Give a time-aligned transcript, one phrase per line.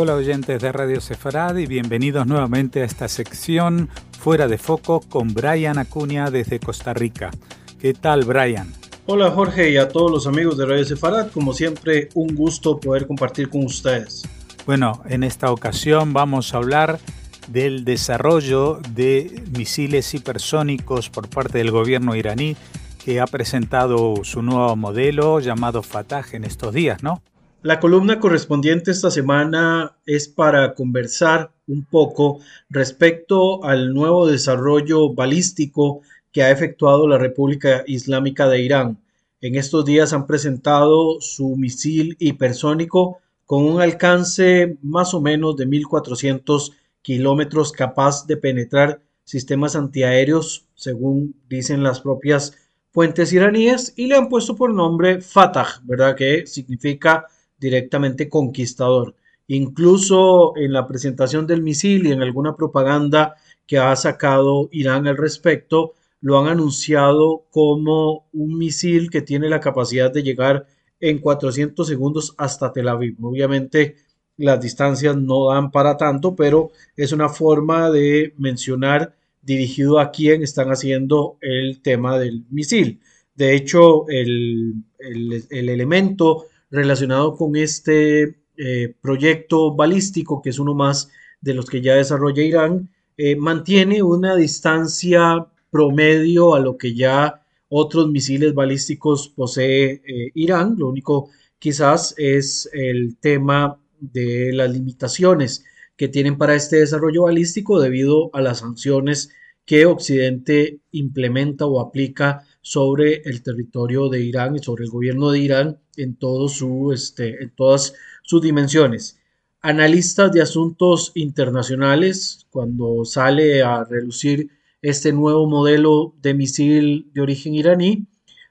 [0.00, 3.88] Hola oyentes de Radio Sefarad y bienvenidos nuevamente a esta sección
[4.20, 7.32] Fuera de Foco con Brian Acuña desde Costa Rica.
[7.80, 8.72] ¿Qué tal Brian?
[9.06, 13.08] Hola Jorge y a todos los amigos de Radio Sefarad, como siempre un gusto poder
[13.08, 14.22] compartir con ustedes.
[14.66, 17.00] Bueno, en esta ocasión vamos a hablar
[17.48, 22.56] del desarrollo de misiles hipersónicos por parte del gobierno iraní
[23.04, 27.20] que ha presentado su nuevo modelo llamado Fatah en estos días, ¿no?
[27.62, 32.38] La columna correspondiente esta semana es para conversar un poco
[32.70, 38.98] respecto al nuevo desarrollo balístico que ha efectuado la República Islámica de Irán.
[39.40, 45.66] En estos días han presentado su misil hipersónico con un alcance más o menos de
[45.66, 52.56] 1.400 kilómetros capaz de penetrar sistemas antiaéreos, según dicen las propias
[52.92, 56.14] fuentes iraníes, y le han puesto por nombre Fatah, ¿verdad?
[56.14, 57.26] Que significa
[57.58, 59.14] directamente conquistador.
[59.46, 65.16] Incluso en la presentación del misil y en alguna propaganda que ha sacado Irán al
[65.16, 70.66] respecto, lo han anunciado como un misil que tiene la capacidad de llegar
[71.00, 73.16] en 400 segundos hasta Tel Aviv.
[73.24, 73.96] Obviamente
[74.36, 80.42] las distancias no dan para tanto, pero es una forma de mencionar dirigido a quién
[80.42, 83.00] están haciendo el tema del misil.
[83.34, 91.54] De hecho, el, elemento relacionado con este eh, proyecto balístico, que es uno más de
[91.54, 98.08] los que ya desarrolla Irán, eh, mantiene una distancia promedio a lo que ya otros
[98.10, 100.74] misiles balísticos posee eh, Irán.
[100.78, 105.64] Lo único quizás es el tema de las limitaciones
[105.96, 109.30] que tienen para este desarrollo balístico debido a las sanciones
[109.64, 115.38] que Occidente implementa o aplica sobre el territorio de Irán y sobre el gobierno de
[115.38, 116.18] Irán en,
[116.50, 119.18] su, este, en todas sus dimensiones.
[119.62, 124.50] Analistas de asuntos internacionales, cuando sale a relucir
[124.82, 128.06] este nuevo modelo de misil de origen iraní,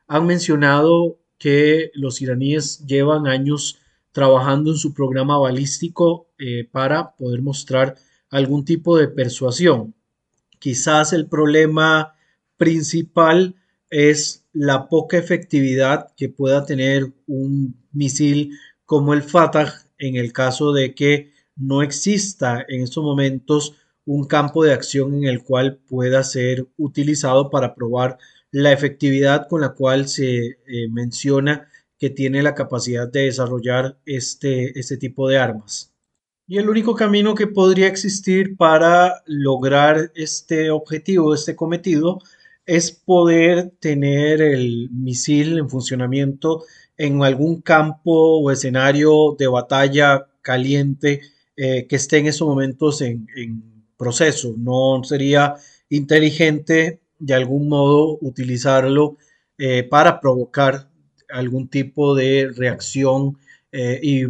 [0.07, 3.77] han mencionado que los iraníes llevan años
[4.11, 7.97] trabajando en su programa balístico eh, para poder mostrar
[8.31, 9.93] algún tipo de persuasión.
[10.57, 12.15] Quizás el problema
[12.57, 13.53] principal
[13.89, 20.73] es la poca efectividad que pueda tener un misil como el Fatah en el caso
[20.73, 26.23] de que no exista en estos momentos un campo de acción en el cual pueda
[26.23, 28.17] ser utilizado para probar
[28.51, 30.57] la efectividad con la cual se eh,
[30.89, 31.67] menciona
[31.99, 35.93] que tiene la capacidad de desarrollar este, este tipo de armas.
[36.47, 42.19] Y el único camino que podría existir para lograr este objetivo, este cometido,
[42.67, 46.63] es poder tener el misil en funcionamiento
[46.97, 51.21] en algún campo o escenario de batalla caliente
[51.55, 53.27] eh, que esté en estos momentos en
[53.97, 54.53] proceso.
[54.57, 55.55] No sería
[55.89, 59.17] inteligente de algún modo utilizarlo
[59.57, 60.89] eh, para provocar
[61.29, 63.37] algún tipo de reacción
[63.71, 64.27] eh, y,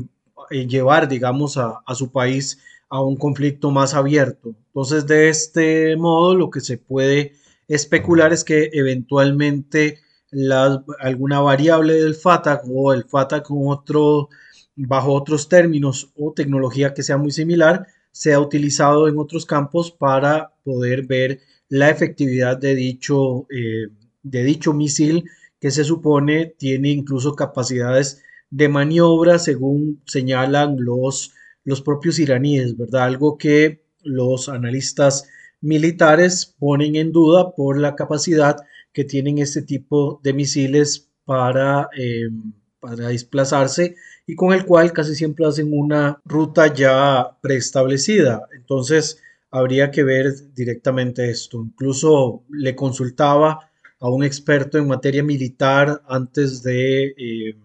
[0.49, 4.55] llevar, digamos, a, su país a un conflicto más abierto.
[4.67, 7.33] Entonces, de este modo, lo que se puede
[7.67, 9.99] especular es que eventualmente
[10.99, 14.29] alguna variable del FATA o el FATA con otro,
[14.75, 19.91] bajo otros términos o tecnología que sea muy similar, se ha utilizado en otros campos
[19.91, 21.39] para poder ver
[21.69, 23.89] la efectividad de dicho, eh,
[24.23, 25.25] de dicho misil
[25.59, 33.03] que se supone tiene incluso capacidades de maniobra según señalan los, los propios iraníes, ¿verdad?
[33.03, 35.27] Algo que los analistas
[35.61, 38.57] militares ponen en duda por la capacidad
[38.93, 42.29] que tienen este tipo de misiles para, eh,
[42.79, 48.47] para desplazarse y con el cual casi siempre hacen una ruta ya preestablecida.
[48.55, 51.63] Entonces, habría que ver directamente esto.
[51.63, 53.69] Incluso le consultaba
[53.99, 57.55] a un experto en materia militar antes de, eh,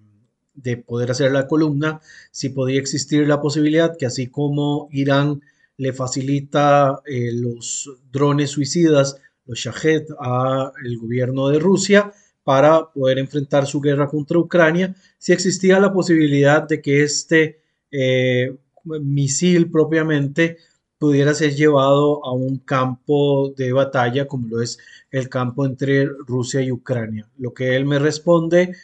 [0.54, 2.00] de poder hacer la columna
[2.30, 5.42] si podía existir la posibilidad que así como Irán
[5.82, 12.12] le facilita eh, los drones suicidas, los Shahed, al gobierno de Rusia,
[12.44, 18.54] para poder enfrentar su guerra contra Ucrania, si existía la posibilidad de que este eh,
[18.84, 20.58] misil propiamente
[20.98, 24.78] pudiera ser llevado a un campo de batalla como lo es
[25.10, 27.28] el campo entre Rusia y Ucrania.
[27.38, 28.76] Lo que él me responde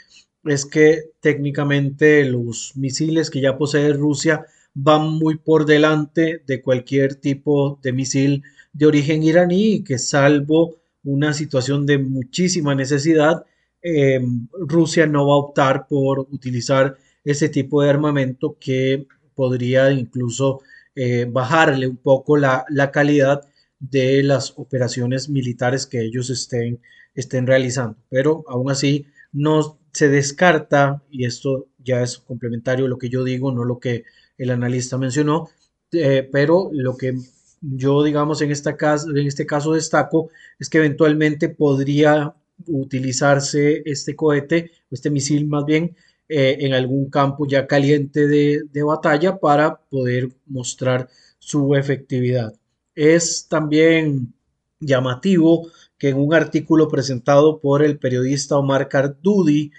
[0.43, 4.47] es que técnicamente los misiles que ya posee Rusia
[4.81, 10.77] van muy por delante de cualquier tipo de misil de origen iraní y que salvo
[11.03, 13.45] una situación de muchísima necesidad,
[13.83, 20.61] em, Rusia no va a optar por utilizar ese tipo de armamento que podría incluso
[20.95, 23.43] eh, bajarle un poco la, calidad
[23.81, 26.81] de las operaciones militares que ellos estén,
[27.15, 27.97] estén realizando.
[28.11, 33.25] Pero aún así no se descarta, y esto ya es complementario a lo que yo
[33.25, 34.05] digo, no lo que
[34.39, 35.51] el analista mencionó,
[35.93, 37.15] eh, pero lo que
[37.61, 42.35] yo, digamos, en, este caso destaco es que eventualmente podría
[42.67, 45.97] utilizarse este cohete, este misil más bien,
[46.29, 51.09] eh, en algún campo ya caliente de, batalla para poder mostrar
[51.39, 52.53] su efectividad.
[52.95, 54.35] Es también
[54.81, 55.69] llamativo
[55.99, 59.73] que en un artículo presentado por el periodista Omar Cardudi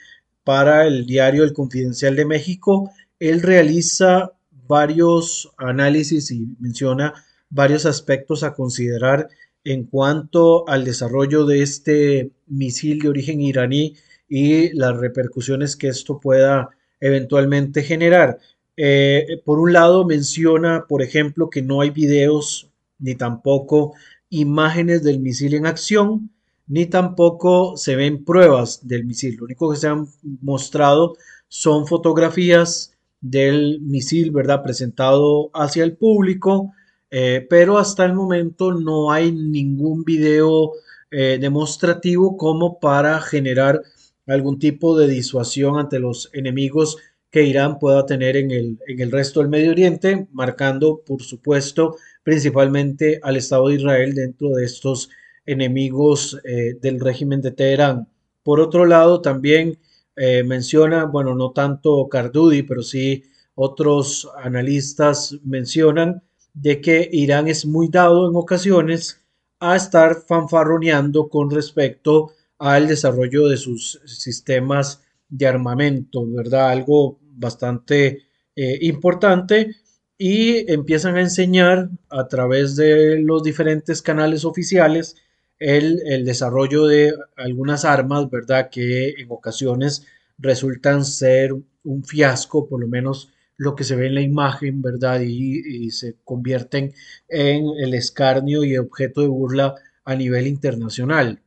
[0.43, 4.33] para el diario El Confidencial de México, él realiza
[4.69, 7.15] varios análisis y menciona
[7.49, 9.27] varios aspectos a considerar
[9.63, 13.95] en cuanto al desarrollo de este misil de origen iraní
[14.29, 16.69] y las repercusiones que esto pueda
[17.01, 18.37] eventualmente generar.
[18.77, 22.69] Eh, por un lado, menciona, por ejemplo, que no hay videos
[22.99, 23.93] ni tampoco
[24.29, 26.29] imágenes del misil en acción,
[26.67, 29.37] ni tampoco se ven pruebas del misil.
[29.37, 30.07] Lo único que se han
[30.41, 31.17] mostrado
[31.47, 34.63] son fotografías del misil, ¿verdad?
[34.63, 36.73] Presentado hacia el público,
[37.11, 40.73] eh, pero hasta el momento no hay ningún video
[41.11, 43.81] eh, demostrativo como para generar
[44.27, 46.97] algún tipo de disuasión ante los enemigos
[47.31, 51.95] que Irán pueda tener en el, en el resto del Medio Oriente, marcando, por supuesto,
[52.23, 55.09] principalmente al Estado de Israel dentro de estos
[55.45, 58.07] enemigos eh, del régimen de Teherán.
[58.43, 59.77] Por otro lado, también
[60.45, 63.23] menciona, bueno, no tanto Cardudi, pero sí
[63.55, 66.21] otros analistas mencionan
[66.53, 69.21] de que Irán es muy dado en ocasiones
[69.59, 76.69] a estar fanfarroneando con respecto al desarrollo de sus sistemas de armamento, ¿verdad?
[76.69, 78.23] Algo bastante
[78.55, 79.75] eh, importante
[80.17, 85.15] y empiezan a enseñar a través de los diferentes canales oficiales
[85.59, 88.69] el, el, desarrollo de algunas armas, ¿verdad?
[88.69, 90.05] Que en ocasiones
[90.37, 91.53] resultan ser
[91.83, 93.29] un fiasco, por lo menos
[93.59, 95.19] lo que se ve en la imagen, ¿verdad?
[95.21, 96.93] Y, se convierten
[97.27, 99.75] en el escarnio y objeto de burla
[100.05, 101.41] a nivel internacional.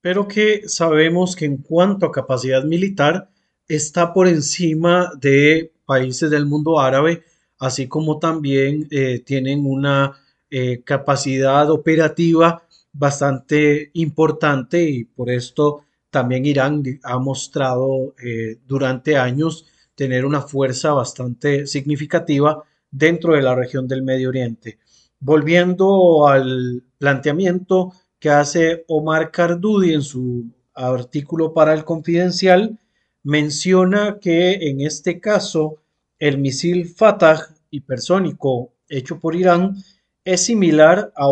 [0.00, 3.30] Pero que sabemos que en cuanto a capacidad militar
[3.68, 7.24] está por encima de países del mundo árabe,
[7.58, 10.16] así como también eh, tienen una
[10.50, 12.62] eh, capacidad operativa
[12.92, 20.92] bastante importante y por esto también Irán ha mostrado eh, durante años tener una fuerza
[20.92, 24.78] bastante significativa dentro de la región del Medio Oriente.
[25.20, 32.78] Volviendo al planteamiento que hace Omar Cardudi en su artículo para el Confidencial,
[33.22, 35.76] menciona que en este caso
[36.18, 39.76] el misil Fatah hipersónico hecho por Irán
[40.24, 41.28] es similar a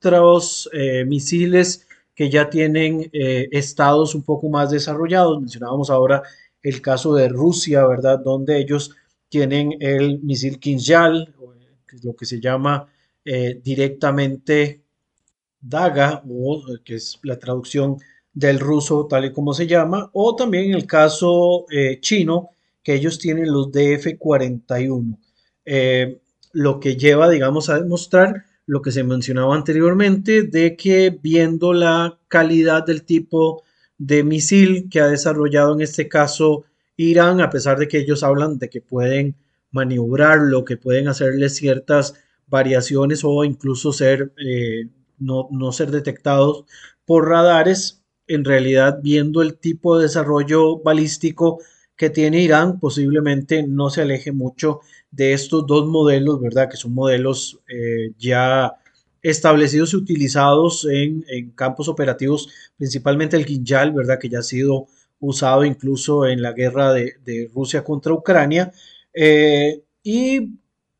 [0.00, 5.40] otros eh, misiles que ya tienen eh, estados un poco más desarrollados.
[5.40, 6.22] Mencionábamos ahora
[6.62, 8.18] el caso de Rusia, ¿verdad?
[8.18, 8.94] Donde ellos
[9.28, 11.34] tienen el misil Kinjal,
[12.02, 12.88] lo que se llama
[13.24, 14.82] eh, directamente
[15.60, 17.98] Daga, o que es la traducción
[18.32, 21.66] del ruso tal y como se llama, o también el caso
[22.00, 22.50] chino,
[22.82, 25.18] que ellos tienen los DF-41,
[25.66, 26.20] eh,
[26.52, 32.18] lo que lleva, digamos, a demostrar lo que se mencionaba anteriormente, de que viendo la
[32.28, 33.62] calidad del tipo
[33.98, 36.64] de misil que ha desarrollado en este caso
[36.96, 39.36] Irán, a pesar de que ellos hablan de que pueden
[39.70, 42.14] maniobrarlo, que pueden hacerle ciertas
[42.46, 44.88] variaciones o incluso ser, eh,
[45.18, 46.64] no, no ser detectados
[47.04, 51.58] por radares, en realidad viendo el tipo de desarrollo balístico
[51.96, 56.68] que tiene Irán, posiblemente no se aleje mucho de estos dos modelos, ¿verdad?
[56.70, 58.74] Que son modelos eh, ya
[59.22, 61.24] establecidos y utilizados en,
[61.54, 62.48] campos operativos,
[62.78, 64.18] principalmente el Ginjal, ¿verdad?
[64.18, 64.86] Que ya ha sido
[65.18, 68.72] usado incluso en la guerra de, Rusia contra Ucrania.
[69.12, 70.54] Eh, y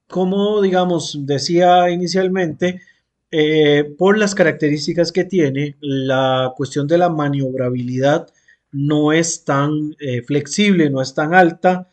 [0.08, 2.82] como, digamos, decía inicialmente,
[3.30, 8.28] eh, por las características que tiene, la cuestión de la maniobrabilidad
[8.72, 11.88] no es tan flexible, no es tan alta,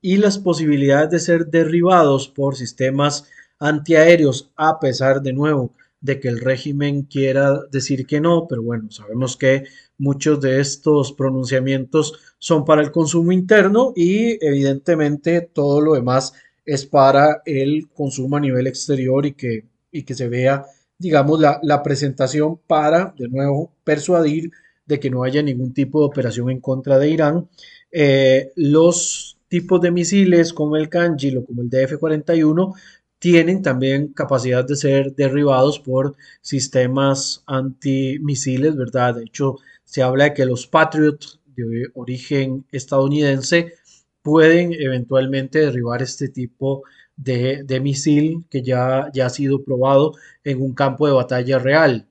[0.00, 3.24] y las posibilidades de ser derribados por sistemas
[3.58, 8.90] antiaéreos, a pesar de nuevo de que el régimen quiera decir que no, pero bueno,
[8.90, 9.64] sabemos que
[9.98, 16.32] muchos de estos pronunciamientos son para el consumo interno y evidentemente todo lo demás
[16.64, 20.64] es para el consumo a nivel exterior y que, y que se vea,
[20.98, 24.50] digamos, la, presentación para, de nuevo, persuadir
[24.86, 27.48] de que no haya ningún tipo de operación en contra de Irán.
[27.92, 32.72] Eh, los tipos de misiles como el Kangil o como el DF-41
[33.18, 39.16] tienen también capacidad de ser derribados por sistemas antimisiles, ¿verdad?
[39.16, 41.18] De hecho, se habla de que los Patriot
[41.56, 43.74] de origen estadounidense
[44.22, 46.84] pueden eventualmente derribar este tipo
[47.16, 50.14] de, misil que ya, ya ha sido probado
[50.44, 52.08] en un campo de batalla real.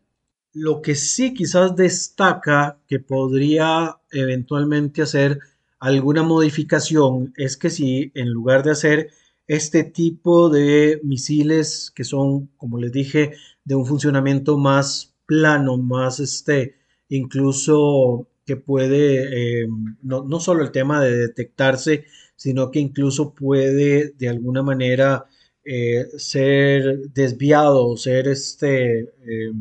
[0.53, 5.39] Lo que sí quizás destaca que podría eventualmente hacer
[5.79, 9.09] alguna modificación es que si en lugar de hacer
[9.47, 13.33] este tipo de misiles que son, como les dije,
[13.63, 16.75] de un funcionamiento más plano, más este,
[17.09, 19.67] incluso que puede, eh,
[20.01, 22.05] no, no, solo el tema de detectarse,
[22.35, 25.25] sino que incluso puede de alguna manera
[25.63, 29.53] eh, ser desviado o ser este, eh,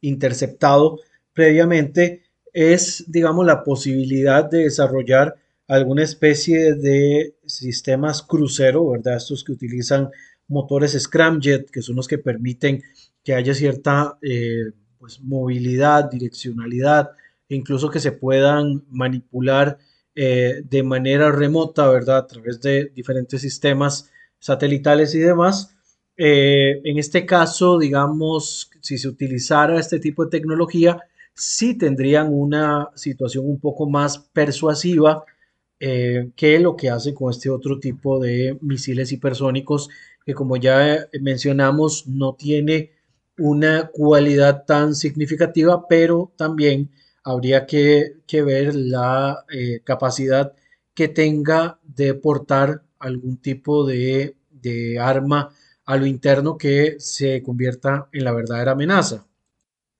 [0.00, 1.00] interceptado
[1.32, 5.36] previamente, es, digamos, la posibilidad de desarrollar
[5.68, 9.16] alguna especie de sistemas crucero, ¿verdad?
[9.16, 10.10] Estos que utilizan
[10.48, 12.82] motores scramjet, que son los que permiten
[13.24, 17.10] que haya cierta eh, pues, movilidad, direccionalidad,
[17.48, 19.78] incluso que se puedan manipular
[20.14, 22.18] eh, de manera remota, ¿verdad?
[22.18, 25.76] A través de diferentes sistemas satelitales y demás.
[26.16, 31.00] Eh, en este caso, digamos, si se utilizara este tipo de tecnología,
[31.34, 35.24] sí tendrían una situación un poco más persuasiva
[35.80, 39.90] eh, que lo que hace con este otro tipo de misiles hipersónicos
[40.24, 42.92] que como ya mencionamos no tiene
[43.38, 46.90] una cualidad tan significativa, pero también
[47.22, 50.52] habría que, ver la eh, capacidad
[50.94, 54.34] que tenga de portar algún tipo de,
[55.00, 55.50] arma
[55.84, 59.26] a lo interno que se convierta en la verdadera amenaza.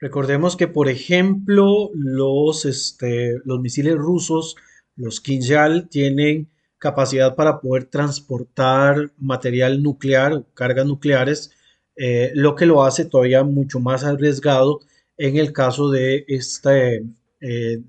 [0.01, 4.57] Recordemos que, por ejemplo, los, este, los misiles rusos
[4.97, 6.49] los Kinjal tienen
[6.79, 11.53] capacidad para poder transportar material nuclear cargas nucleares,
[11.97, 14.81] eh, lo que lo hace todavía mucho más arriesgado
[15.17, 17.05] en el caso de, este,
[17.41, 17.81] eh,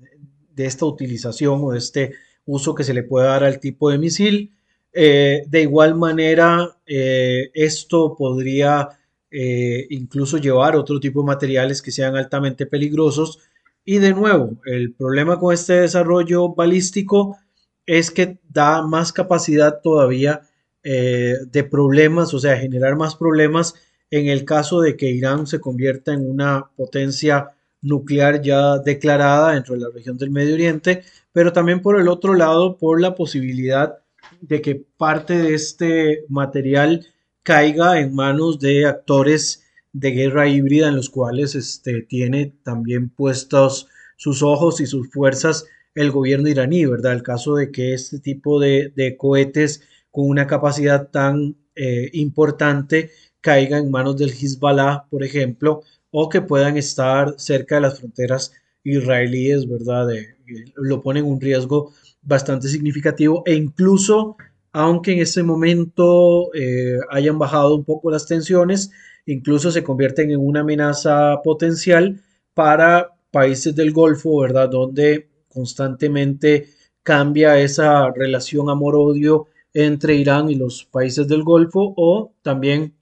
[0.54, 2.14] de esta utilización o de este
[2.46, 4.52] uso que se le puede dar al tipo de misil.
[4.92, 8.88] Eh, de igual manera, esto podría
[9.30, 13.40] incluso llevar otro tipo de materiales que sean altamente peligrosos
[13.90, 17.38] y de nuevo, el problema con este desarrollo balístico
[17.86, 20.42] es que da más capacidad todavía
[20.82, 23.76] eh, de problemas, o sea, generar más problemas
[24.10, 29.74] en el caso de que Irán se convierta en una potencia nuclear ya declarada dentro
[29.74, 31.02] de la región del Medio Oriente,
[31.32, 34.00] pero también por el otro lado, por la posibilidad
[34.42, 37.06] de que parte de este material
[37.42, 39.64] caiga en manos de actores
[39.98, 45.66] de guerra híbrida en los cuales este, tiene también puestos sus ojos y sus fuerzas
[45.94, 47.12] el gobierno iraní, ¿verdad?
[47.12, 53.78] El caso de que este tipo de, cohetes con una capacidad tan eh, importante caiga
[53.78, 58.52] en manos del Hezbollah, por ejemplo, o que puedan estar cerca de las fronteras
[58.84, 60.06] israelíes, ¿verdad?
[60.76, 64.36] lo pone en un riesgo bastante significativo e incluso,
[64.72, 68.90] aunque en ese momento eh, hayan bajado un poco las tensiones,
[69.28, 72.20] incluso se convierten en una amenaza potencial
[72.54, 74.70] para países del Golfo, ¿verdad?
[74.70, 76.70] Donde constantemente
[77.02, 82.94] cambia esa relación amor-odio entre Irán y los países del Golfo o también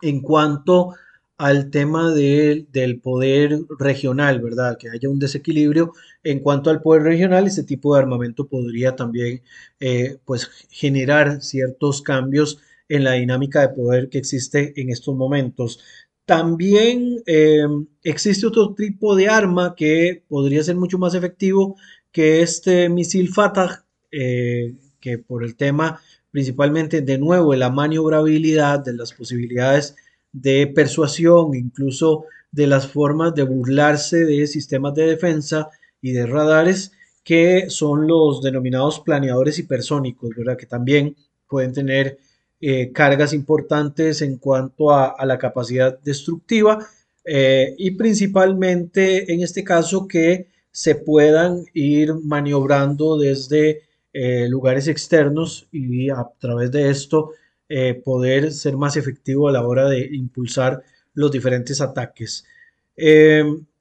[0.00, 0.94] en cuanto
[1.36, 4.78] al tema del poder regional, ¿verdad?
[4.78, 9.42] Que haya un desequilibrio en cuanto al poder regional, ese tipo de armamento podría también
[9.80, 15.80] eh, pues generar ciertos cambios en la dinámica de poder que existe en estos momentos.
[16.26, 17.66] También eh,
[18.02, 21.76] existe otro tipo de arma que podría ser mucho más efectivo
[22.12, 26.00] que este misil Fatah, eh, que por el tema
[26.34, 29.94] principalmente de nuevo de la maniobrabilidad, de las posibilidades
[30.32, 35.68] de persuasión, incluso de las formas de burlarse de sistemas de defensa
[36.02, 36.90] y de radares,
[37.22, 40.56] que son los denominados planeadores hipersónicos, ¿verdad?
[40.56, 41.14] Que también
[41.48, 42.18] pueden tener
[42.66, 46.78] eh, cargas importantes en cuanto a, la capacidad destructiva
[47.22, 53.82] eh, y principalmente en este caso que se puedan ir maniobrando desde
[54.14, 57.32] eh, lugares externos y a través de esto
[58.02, 62.46] poder ser más efectivo a la hora de impulsar los diferentes ataques.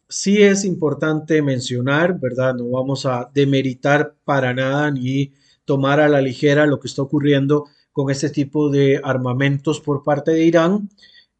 [0.10, 2.54] sí es importante mencionar, ¿verdad?
[2.56, 5.32] No vamos a demeritar para nada ni
[5.63, 10.31] tomar a la ligera lo que está ocurriendo con este tipo de armamentos por parte
[10.31, 10.89] de Irán.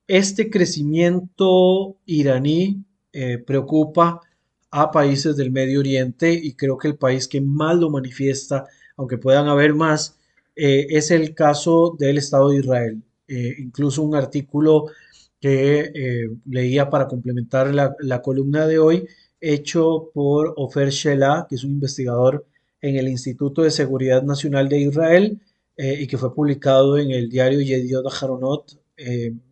[0.08, 4.22] Este crecimiento iraní eh, preocupa
[4.72, 8.66] a países del Medio Oriente y creo que el país que más lo manifiesta,
[8.98, 10.18] aunque puedan haber más,
[10.56, 13.04] es el caso del Estado de Israel.
[13.28, 14.86] incluso un artículo
[15.40, 15.92] que
[16.46, 19.08] leía para complementar la, la, columna de hoy,
[19.42, 22.46] hecho por Ofer Shelah, que es un investigador
[22.82, 25.42] en el Instituto de Seguridad Nacional de Israel
[25.78, 28.80] y que fue publicado en el diario Yediot Aharonot,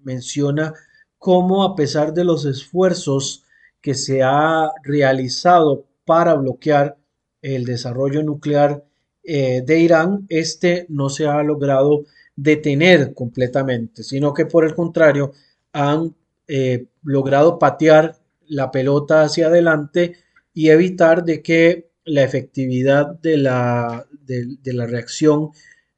[0.03, 0.73] menciona
[1.17, 3.43] cómo a pesar de los esfuerzos
[3.81, 6.97] que se ha realizado para bloquear
[7.41, 8.83] el desarrollo nuclear
[9.23, 15.33] eh, de Irán, este no se ha logrado detener completamente, sino que por el contrario
[15.73, 16.15] han
[16.47, 20.15] eh, logrado patear la pelota hacia adelante
[20.53, 25.51] y evitar de que la efectividad de la, de, la reacción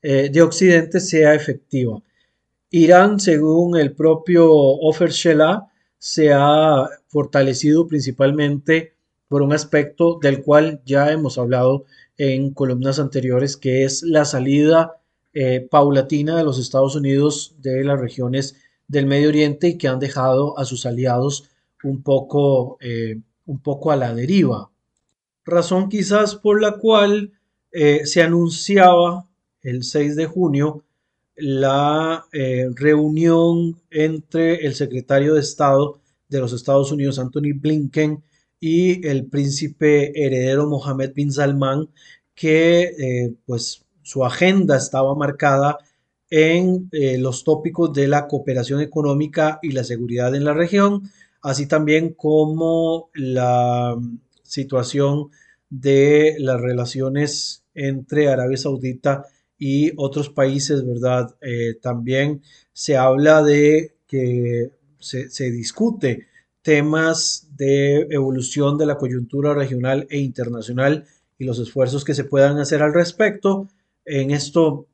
[0.04, 2.04] eh, de Occidente sea efectiva.
[2.70, 5.68] Irán, según el propio Ofer Shelah,
[5.98, 8.96] se ha fortalecido principalmente
[9.30, 11.86] por un aspecto del cual ya hemos hablado
[12.18, 15.00] en columnas anteriores, que es la salida
[15.34, 18.58] eh, paulatina de los Estados Unidos de las regiones
[18.90, 21.50] del Medio Oriente y que han dejado a sus aliados
[21.82, 24.70] un poco, eh, un poco a la deriva.
[25.46, 27.32] Razón quizás por la cual
[28.06, 29.28] se anunciaba
[29.64, 30.84] el 6 de junio
[31.36, 38.24] la eh, reunión entre el secretario de Estado de los Estados Unidos, Anthony Blinken,
[38.60, 41.90] y el príncipe heredero Mohammed bin Salman,
[42.34, 45.78] que eh, pues su agenda estaba marcada
[46.30, 51.68] en eh, los tópicos de la cooperación económica y la seguridad en la región, así
[51.68, 53.98] también como la
[54.44, 55.30] situación
[55.70, 59.43] de las relaciones entre Arabia Saudita y
[59.98, 61.36] otros países, ¿verdad?
[61.42, 62.42] Eh, también
[62.74, 66.28] se habla de que se, discute
[66.62, 71.06] temas de evolución de la coyuntura regional e internacional
[71.38, 73.70] y los esfuerzos que se puedan hacer al respecto.
[74.06, 74.88] En esto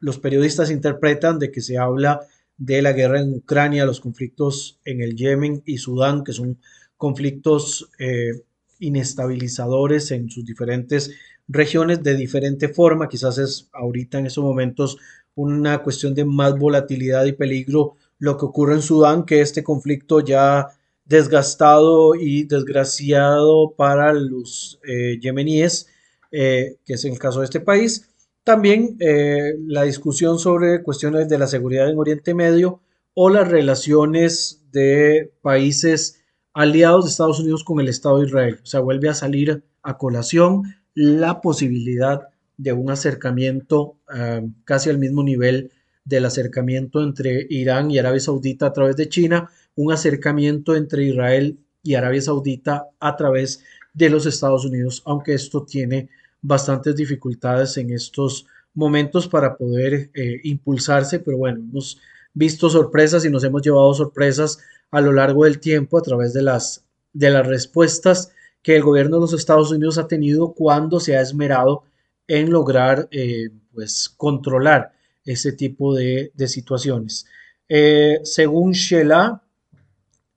[0.00, 2.20] los periodistas interpretan de que se habla
[2.58, 6.58] de la guerra en Ucrania, los conflictos en el Yemen y Sudán, que son
[6.96, 8.32] conflictos eh,
[8.78, 11.12] inestabilizadores en sus diferentes
[11.48, 13.08] regiones de diferente forma.
[13.08, 14.98] Quizás es ahorita en estos momentos
[15.34, 20.20] una cuestión de más volatilidad y peligro lo que ocurre en Sudán, que este conflicto
[20.20, 20.68] ya
[21.04, 25.88] desgastado y desgraciado para los eh, yemeníes,
[26.32, 28.08] eh, que es el caso de este país.
[28.42, 32.80] También eh, la discusión sobre cuestiones de la seguridad en Oriente Medio
[33.14, 38.60] o las relaciones de países aliados de Estados Unidos con el Estado de Israel.
[38.62, 40.62] O sea, vuelve a salir a colación
[40.96, 45.70] la posibilidad de un acercamiento ah, casi al mismo nivel
[46.04, 51.58] del acercamiento entre Irán y Arabia Saudita a través de China, un acercamiento entre Israel
[51.82, 56.08] y Arabia Saudita a través de los Estados Unidos, aunque esto tiene
[56.40, 62.00] bastantes dificultades en estos momentos para poder eh, impulsarse, pero bueno, hemos
[62.32, 64.58] visto sorpresas y nos hemos llevado sorpresas
[64.90, 68.32] a lo largo del tiempo a través de las, de las respuestas
[68.66, 71.84] que el gobierno de los Estados Unidos ha tenido cuando se ha esmerado
[72.26, 74.90] en lograr eh, pues, controlar
[75.24, 77.26] ese tipo de, situaciones.
[77.68, 79.40] Eh, según Sheila,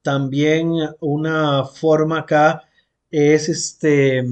[0.04, 2.70] también una forma acá
[3.10, 4.24] es este,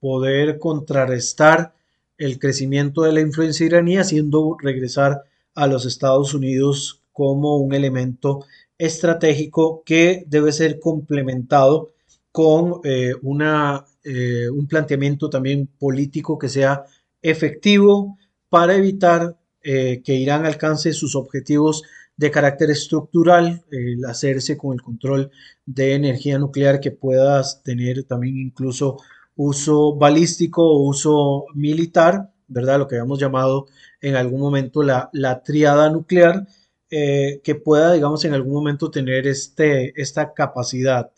[0.00, 1.74] poder contrarrestar
[2.16, 8.46] el crecimiento de la influencia iraní, haciendo regresar a los Estados Unidos como un elemento
[8.78, 11.92] estratégico que debe ser complementado
[12.36, 13.14] con eh,
[14.04, 16.84] eh, un planteamiento también político que sea
[17.22, 18.18] efectivo
[18.50, 21.82] para evitar eh, que Irán alcance sus objetivos
[22.14, 25.30] de carácter estructural, el hacerse con el control
[25.64, 28.98] de energía nuclear que pueda tener también incluso
[29.34, 32.80] uso balístico o uso militar, ¿verdad?
[32.80, 33.66] Lo que habíamos llamado
[34.02, 36.46] en algún momento la, la triada nuclear,
[36.90, 41.10] que pueda, digamos, en algún momento tener este, esta capacidad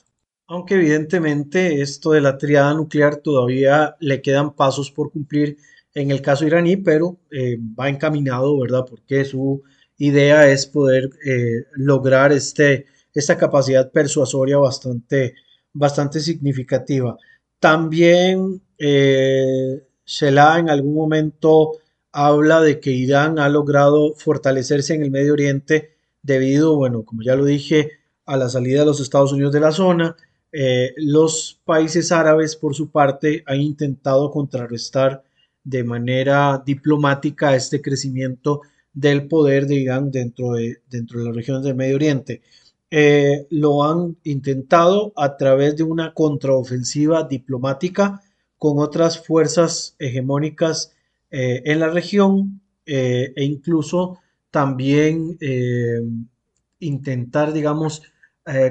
[0.48, 5.58] aunque evidentemente esto de la triada nuclear todavía le quedan pasos por cumplir
[5.94, 8.84] en el caso iraní, pero eh, va encaminado, ¿verdad?
[8.88, 9.62] Porque su
[9.98, 15.34] idea es poder eh, lograr este, esta capacidad persuasoria bastante,
[15.72, 17.16] bastante significativa.
[17.60, 21.72] También eh, Shelah en algún momento
[22.10, 27.36] habla de que Irán ha logrado fortalecerse en el Medio Oriente debido, bueno, como ya
[27.36, 30.16] lo dije, a la salida de los Estados Unidos de la zona,
[30.52, 35.22] eh, los países árabes, por su parte, han intentado contrarrestar
[35.62, 41.64] de manera diplomática este crecimiento del poder de Irán dentro de, dentro de las regiones
[41.64, 42.42] del Medio Oriente.
[42.90, 48.22] Eh, lo han intentado a través de una contraofensiva diplomática
[48.56, 50.94] con otras fuerzas hegemónicas
[51.30, 54.18] eh, en la región, e incluso
[54.50, 55.36] también
[56.78, 58.02] intentar, digamos,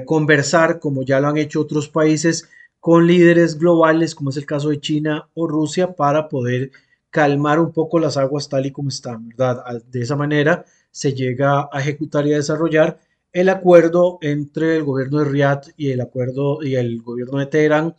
[0.04, 2.48] conversar, como ya lo han hecho otros países,
[2.80, 6.70] con líderes globales, como es el caso de China o Rusia, para poder
[7.10, 9.82] calmar un poco las aguas tal y como están, ¿verdad?
[9.90, 12.98] De esa manera se llega a ejecutar y a desarrollar
[13.32, 17.94] el acuerdo entre el gobierno de Riyadh y el acuerdo y el gobierno de Teherán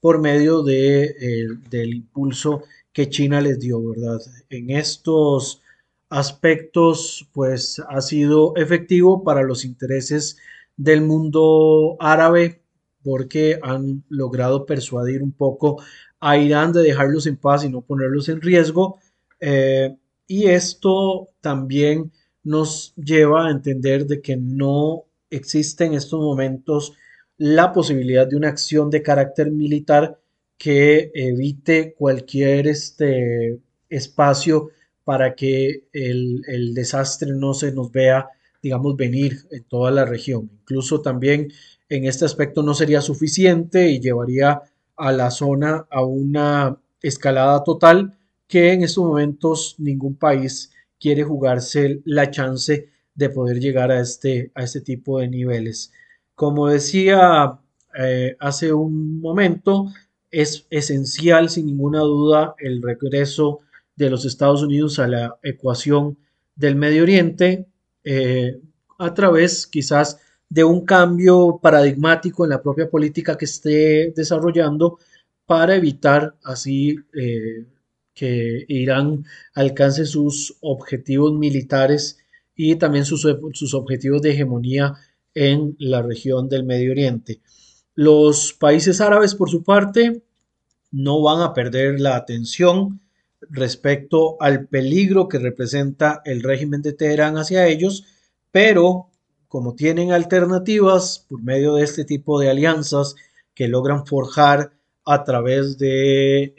[0.00, 4.20] por medio de, del impulso que China les dio, ¿verdad?
[4.50, 5.62] En estos
[6.08, 10.36] aspectos, pues ha sido efectivo para los intereses
[10.82, 12.62] del mundo árabe
[13.02, 15.82] porque han logrado persuadir un poco
[16.20, 18.98] a Irán de dejarlos en paz y no ponerlos en riesgo.
[19.40, 22.12] Eh, y esto también
[22.44, 26.94] nos lleva a entender de que no existe en estos momentos
[27.38, 30.18] la posibilidad de una acción de carácter militar
[30.58, 34.70] que evite cualquier este, espacio
[35.04, 38.28] para que el, el, desastre no se nos vea,
[38.62, 40.50] digamos, venir en toda la región.
[40.60, 41.52] Incluso también
[41.88, 44.62] en este aspecto no sería suficiente y llevaría
[44.96, 50.70] a la zona a una escalada total que en estos momentos ningún país
[51.00, 55.92] quiere jugarse la chance de poder llegar a este, a este tipo de niveles.
[56.34, 57.58] Como decía
[57.98, 59.86] eh, hace un momento,
[60.30, 63.60] es esencial sin ninguna duda el regreso
[63.96, 66.16] de los Estados Unidos a la ecuación
[66.56, 67.66] del Medio Oriente
[68.04, 68.60] eh,
[68.98, 74.98] a través quizás de un cambio paradigmático en la propia política que esté desarrollando
[75.46, 77.66] para evitar así eh,
[78.14, 82.18] que Irán alcance sus objetivos militares
[82.54, 84.94] y también sus, sus, objetivos de hegemonía
[85.34, 87.40] en la región del Medio Oriente.
[87.94, 90.22] Los países árabes, por su parte,
[90.90, 93.00] no van a perder la atención
[93.50, 98.04] respecto al peligro que representa el régimen de Teherán hacia ellos,
[98.50, 99.08] pero
[99.48, 103.16] como tienen alternativas por medio de este tipo de alianzas
[103.54, 104.72] que logran forjar
[105.04, 106.54] a través de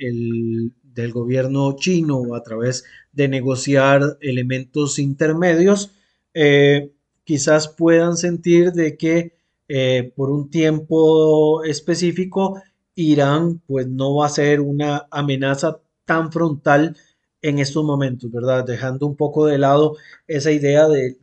[0.93, 5.91] del gobierno chino o a través de negociar elementos intermedios,
[6.35, 6.91] eh,
[7.23, 9.33] quizás puedan sentir de que
[9.67, 12.61] eh, por un tiempo específico
[12.95, 16.95] Irán pues no va a ser una amenaza tan frontal
[17.41, 18.65] en estos momentos, ¿verdad?
[18.65, 21.17] Dejando un poco de lado esa idea de,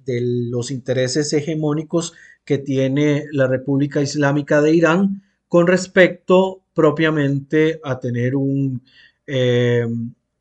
[0.51, 2.13] los intereses hegemónicos
[2.45, 8.83] que tiene la República Islámica de Irán con respecto propiamente a tener un,
[9.27, 9.87] eh,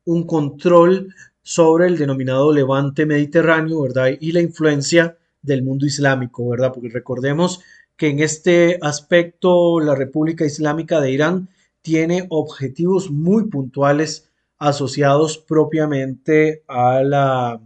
[0.04, 4.10] un control sobre el denominado levante mediterráneo, ¿verdad?
[4.20, 6.72] Y la influencia del mundo islámico, ¿verdad?
[6.72, 7.60] Porque recordemos
[7.96, 11.48] que en este aspecto la República Islámica de Irán
[11.82, 14.29] tiene objetivos muy puntuales
[14.60, 17.60] asociados propiamente a la,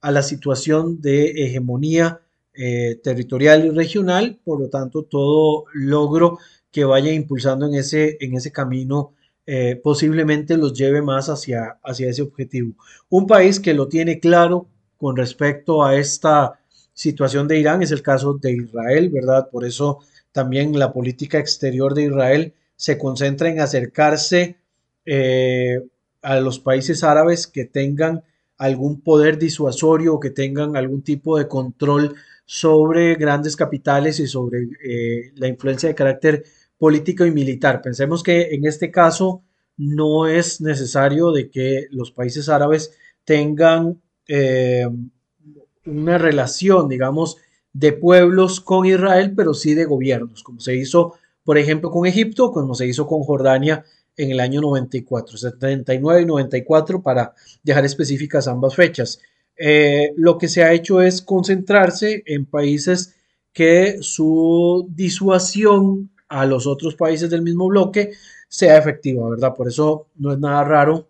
[0.00, 2.20] a la situación de hegemonía
[2.54, 6.38] eh, territorial y regional, por lo tanto todo logro
[6.70, 9.12] que vaya impulsando en ese, en ese camino
[9.44, 12.74] eh, posiblemente los lleve más hacia, hacia ese objetivo.
[13.08, 16.60] Un país que lo tiene claro con respecto a esta
[16.92, 19.48] situación de Irán es el caso de Israel, ¿verdad?
[19.50, 19.98] Por eso
[20.30, 24.58] también la política exterior de Israel se concentra en acercarse
[25.04, 25.80] eh,
[26.22, 28.22] a los países árabes que tengan
[28.58, 34.68] algún poder disuasorio o que tengan algún tipo de control sobre grandes capitales y sobre
[34.84, 36.44] eh, la influencia de carácter
[36.76, 37.80] político y militar.
[37.80, 39.42] Pensemos que en este caso
[39.76, 42.92] no es necesario de que los países árabes
[43.24, 44.86] tengan eh,
[45.86, 47.38] una relación, digamos,
[47.72, 52.52] de pueblos con Israel, pero sí de gobiernos, como se hizo, por ejemplo, con Egipto,
[52.52, 53.84] como se hizo con Jordania
[54.22, 59.20] en el año 94, 79 y 94 para dejar específicas ambas fechas.
[59.56, 63.14] Eh, lo que se ha hecho es concentrarse en países
[63.52, 68.12] que su disuasión a los otros países del mismo bloque
[68.48, 69.54] sea efectiva, ¿verdad?
[69.54, 71.08] Por eso no es nada raro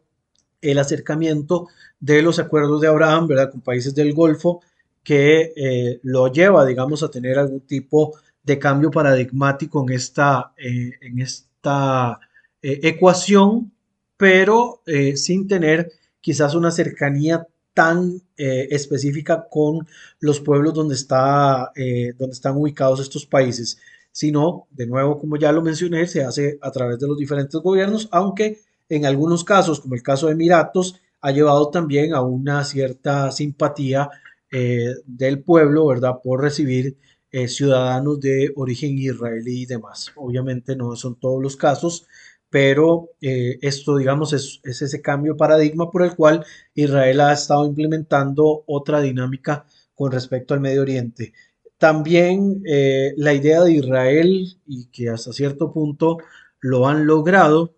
[0.61, 1.69] el acercamiento
[1.99, 3.51] de los acuerdos de Abraham, ¿verdad?
[3.51, 4.61] Con países del Golfo
[5.03, 10.93] que eh, lo lleva, digamos, a tener algún tipo de cambio paradigmático en esta, eh,
[11.01, 12.19] en esta
[12.63, 13.73] eh, ecuación,
[14.19, 19.87] pero eh, sin tener quizás una cercanía tan eh, específica con
[20.19, 21.73] los pueblos donde, está,
[22.19, 23.79] donde están ubicados estos países,
[24.13, 28.09] sino, de nuevo, como ya lo mencioné, se hace a través de los diferentes gobiernos,
[28.11, 28.59] aunque
[28.91, 34.11] en algunos casos, como el caso de Emiratos, ha llevado también a una cierta simpatía
[34.51, 36.99] del pueblo, ¿verdad?, por recibir
[37.47, 40.11] ciudadanos de origen israelí y demás.
[40.17, 42.07] Obviamente no son todos los casos,
[42.51, 48.65] pero eh, esto, digamos, es, ese cambio paradigma por el cual Israel ha estado implementando
[48.67, 51.33] otra dinámica con respecto al Medio Oriente.
[51.79, 56.19] También eh, la idea de Israel, y que hasta cierto punto
[56.59, 57.75] lo han logrado,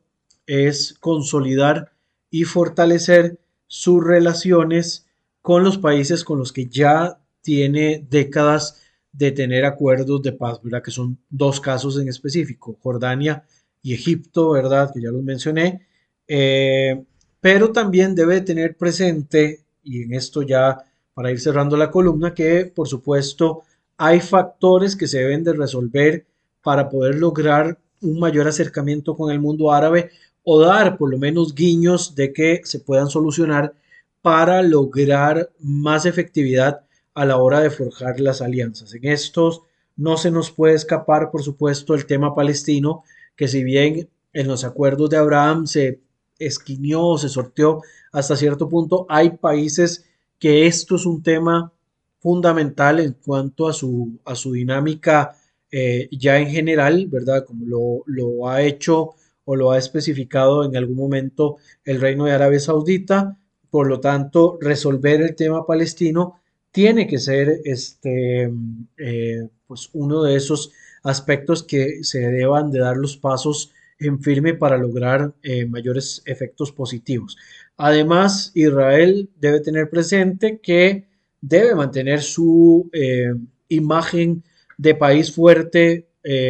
[0.47, 1.93] es consolidar
[2.31, 5.07] y fortalecer sus relaciones
[5.43, 8.81] con los países con los que ya tiene décadas
[9.13, 10.83] de tener acuerdos de paz, ¿verdad?
[10.83, 13.45] Que son dos casos en específico, Jordania
[13.91, 14.93] Egipto, ¿verdad?
[14.93, 15.87] Que ya los mencioné.
[16.29, 17.03] Eh,
[17.41, 20.79] pero también debe tener presente, y en esto ya
[21.15, 23.63] para ir cerrando la columna, que por supuesto
[23.97, 26.25] hay factores que se deben de resolver
[26.63, 30.11] para poder lograr un mayor acercamiento con el mundo árabe
[30.45, 33.75] o dar por lo menos guiños de que se puedan solucionar
[34.23, 36.83] para lograr más efectividad
[37.15, 38.95] a la hora de forjar las alianzas.
[38.95, 39.63] En estos
[39.97, 43.05] no se nos puede escapar, por supuesto, el tema palestino,
[43.37, 46.01] que si bien en los acuerdos de Abraham se
[46.39, 50.05] esquinió, se sorteó hasta cierto punto, hay países
[50.39, 51.73] que esto es un tema
[52.19, 55.37] fundamental en cuanto a su, a su dinámica
[55.71, 57.45] eh, ya en general, ¿verdad?
[57.45, 59.15] Como lo, lo ha hecho
[59.45, 63.39] o lo ha especificado en algún momento el Reino de Arabia Saudita.
[63.71, 66.41] Por lo tanto, resolver el tema palestino
[66.71, 68.53] tiene que ser este,
[68.99, 74.55] eh, pues uno de esos aspectos que se deban de dar los pasos en firme
[74.55, 77.37] para lograr eh, mayores efectos positivos.
[77.77, 81.09] Además, Israel debe tener presente que
[81.41, 83.33] debe mantener su eh,
[83.69, 84.45] imagen
[84.79, 86.09] de país fuerte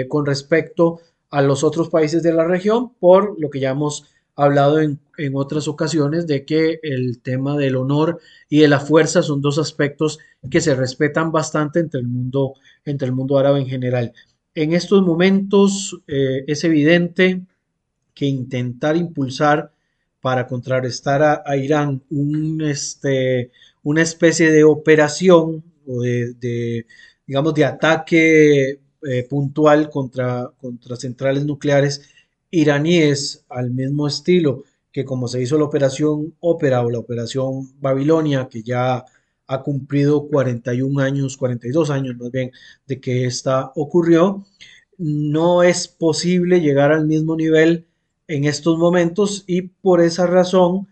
[0.09, 4.05] con respecto a los otros países de la región por lo que ya hemos
[4.37, 5.01] hablado en,
[5.35, 10.19] otras ocasiones de que el tema del honor y de la fuerza son dos aspectos
[10.51, 14.13] que se respetan bastante entre el mundo, entre el mundo árabe en general.
[14.55, 17.43] En estos momentos eh, es evidente
[18.15, 19.73] que intentar impulsar
[20.21, 23.51] para contrarrestar a, Irán un, este,
[23.83, 26.87] una especie de operación o de,
[27.27, 32.03] digamos, de ataque eh, puntual contra, contra centrales nucleares
[32.51, 38.49] iraníes al mismo estilo que como se hizo la operación Ópera o la operación Babilonia,
[38.49, 39.05] que ya
[39.53, 42.53] ha cumplido 41 años, 42 años más bien,
[42.87, 44.45] de que esta ocurrió,
[44.99, 47.87] no es posible llegar al mismo nivel
[48.29, 50.89] en estos momentos y por esa razón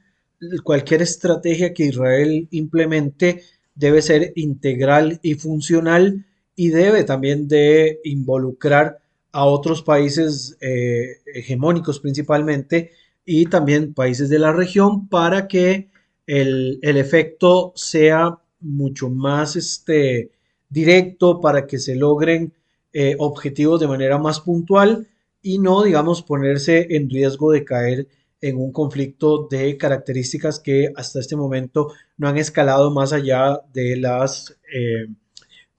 [0.64, 3.42] cualquier estrategia que Israel implemente
[3.74, 8.98] debe ser integral y funcional y debe también de involucrar
[9.32, 12.90] a otros países eh, hegemónicos principalmente
[13.24, 15.88] y también países de la región para que
[16.26, 20.30] el, efecto sea mucho más este,
[20.68, 22.52] directo, para que se logren
[22.92, 25.08] eh, objetivos de manera más puntual
[25.42, 28.08] y no, digamos, ponerse en riesgo de caer
[28.40, 33.96] en un conflicto de características que hasta este momento no han escalado más allá de
[33.96, 35.06] las eh,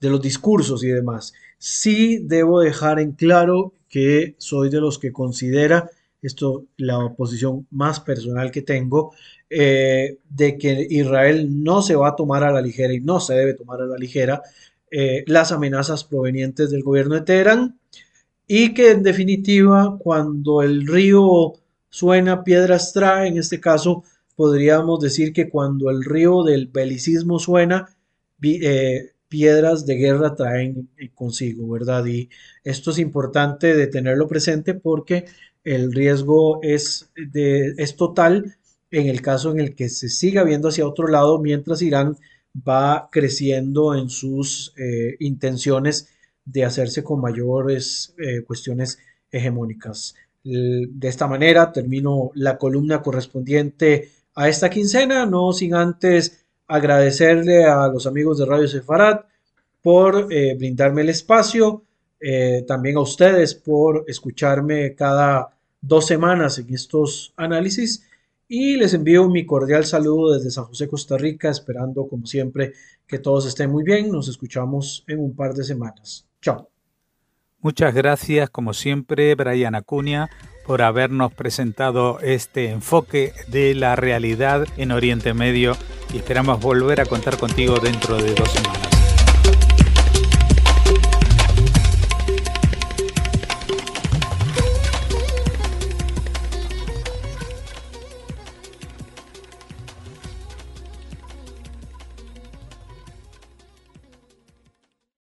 [0.00, 1.32] de los discursos y demás.
[1.58, 5.90] Sí debo dejar en claro que soy de los que considera,
[6.22, 9.12] esto la posición más personal que tengo,
[9.50, 13.34] eh, de que Israel no se va a tomar a la ligera y no se
[13.34, 14.42] debe tomar a la ligera
[14.90, 17.78] eh, las amenazas provenientes del gobierno de Teherán
[18.46, 21.54] y que en definitiva cuando el río
[21.88, 24.04] suena, piedras trae, en este caso
[24.36, 27.88] podríamos decir que cuando el río del belicismo suena,
[28.42, 32.04] eh, piedras de guerra traen consigo, ¿verdad?
[32.06, 32.28] Y
[32.64, 35.24] esto es importante de tenerlo presente porque
[35.64, 38.56] el riesgo es, de, es total
[38.90, 42.16] en el caso en el que se siga viendo hacia otro lado mientras Irán
[42.56, 46.10] va creciendo en sus eh, intenciones
[46.44, 48.98] de hacerse con mayores eh, cuestiones
[49.30, 50.14] hegemónicas.
[50.44, 57.86] De esta manera termino la columna correspondiente a esta quincena, no sin antes agradecerle a
[57.88, 59.20] los amigos de Radio Sefarad
[59.82, 61.84] por eh, brindarme el espacio,
[62.22, 68.06] eh, también a ustedes por escucharme cada dos semanas en estos análisis
[68.54, 72.74] y les envío mi cordial saludo desde San José, Costa Rica, esperando como siempre
[73.06, 74.10] que todos estén muy bien.
[74.10, 76.28] Nos escuchamos en un par de semanas.
[76.40, 76.68] Chao.
[77.60, 80.28] Muchas gracias, como siempre, Brian Acuña,
[80.66, 85.76] por habernos presentado este enfoque de la realidad en Oriente Medio
[86.12, 88.91] y esperamos volver a contar contigo dentro de dos semanas.